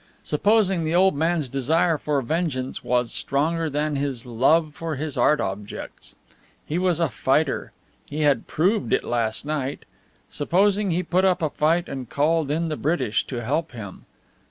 [0.23, 5.39] Supposing the old man's desire for vengeance was stronger than his love for his art
[5.39, 6.15] objects?
[6.65, 7.71] He was a fighter;
[8.07, 9.85] he had proved it last night.
[10.27, 14.05] Supposing he put up a fight and called in the British to help him?